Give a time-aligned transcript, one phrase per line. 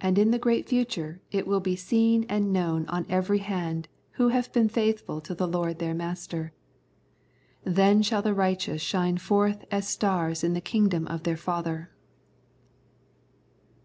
[0.00, 4.28] And in the great future it will be seen and known on every hand who
[4.28, 6.52] have been faithful to their Lord and Master."
[7.64, 11.90] Then shall the righteous shine forth as stars in the kingdom of their Father."